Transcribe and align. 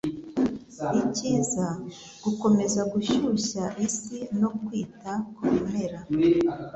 ikiza 1.03 1.67
gukomeza 2.23 2.81
gushyushya 2.93 3.63
isi 3.85 4.17
no 4.39 4.49
kwita 4.63 5.11
ku 5.35 5.41
bimera? 5.51 5.99